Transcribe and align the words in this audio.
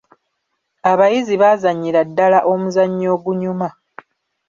Abayizi 0.91 1.33
baazannyira 1.41 1.99
ddala 2.09 2.39
omuzanyo 2.51 3.07
ogunyuma. 3.15 3.67